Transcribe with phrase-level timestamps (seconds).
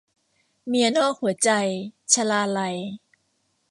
[0.67, 1.49] เมียนอกหัวใจ-
[2.13, 2.75] ชลาลัย